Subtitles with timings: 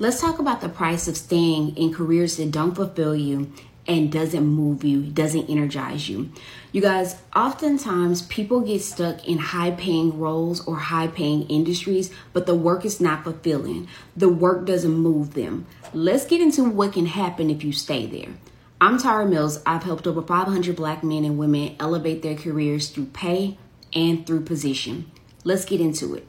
[0.00, 3.52] let's talk about the price of staying in careers that don't fulfill you
[3.86, 6.30] and doesn't move you, doesn't energize you.
[6.72, 12.46] You guys, oftentimes people get stuck in high paying roles or high paying industries, but
[12.46, 13.88] the work is not fulfilling.
[14.16, 15.66] The work doesn't move them.
[15.92, 18.32] Let's get into what can happen if you stay there.
[18.80, 19.60] I'm Tara Mills.
[19.66, 23.58] I've helped over 500 black men and women elevate their careers through pay
[23.94, 25.10] and through position.
[25.44, 26.26] Let's get into it.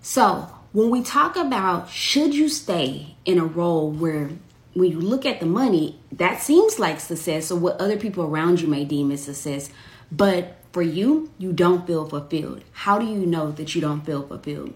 [0.00, 4.30] So, when we talk about should you stay in a role where
[4.74, 8.60] when you look at the money, that seems like success or what other people around
[8.60, 9.70] you may deem as success.
[10.10, 12.64] But for you, you don't feel fulfilled.
[12.72, 14.72] How do you know that you don't feel fulfilled?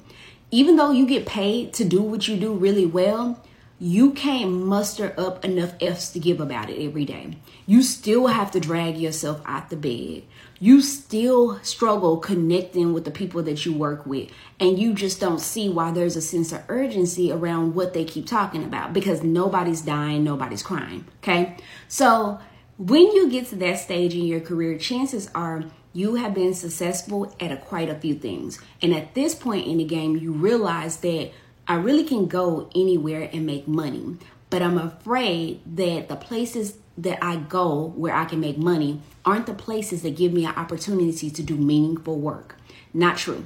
[0.50, 3.42] Even though you get paid to do what you do really well,
[3.78, 7.36] you can't muster up enough F's to give about it every day.
[7.66, 10.22] You still have to drag yourself out the bed.
[10.58, 14.30] You still struggle connecting with the people that you work with.
[14.58, 18.26] And you just don't see why there's a sense of urgency around what they keep
[18.26, 21.06] talking about because nobody's dying, nobody's crying.
[21.22, 21.56] Okay.
[21.88, 22.38] So
[22.78, 27.34] when you get to that stage in your career, chances are you have been successful
[27.40, 28.60] at a, quite a few things.
[28.80, 31.32] And at this point in the game, you realize that
[31.68, 34.16] I really can go anywhere and make money,
[34.50, 39.46] but I'm afraid that the places that I go where I can make money aren't
[39.46, 42.56] the places that give me an opportunity to do meaningful work.
[42.94, 43.44] Not true.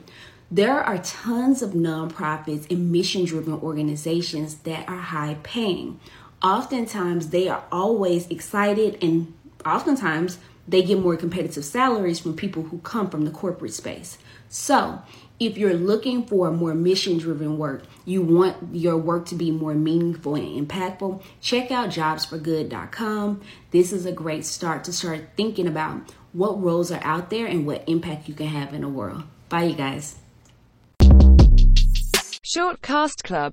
[0.50, 5.98] There are tons of nonprofits and mission driven organizations that are high paying.
[6.42, 9.32] Oftentimes, they are always excited, and
[9.64, 10.38] oftentimes,
[10.70, 14.18] they get more competitive salaries from people who come from the corporate space.
[14.48, 15.02] So,
[15.40, 19.74] if you're looking for more mission driven work, you want your work to be more
[19.74, 23.40] meaningful and impactful, check out jobsforgood.com.
[23.70, 27.66] This is a great start to start thinking about what roles are out there and
[27.66, 29.24] what impact you can have in the world.
[29.48, 30.16] Bye, you guys.
[32.52, 33.48] Shortcast Club